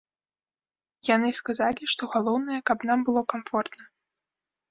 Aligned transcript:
Яны 1.15 1.29
сказалі, 1.39 1.89
што 1.93 2.03
галоўнае, 2.15 2.59
каб 2.69 2.79
нам 2.93 2.99
было 3.09 3.21
камфортна. 3.35 3.83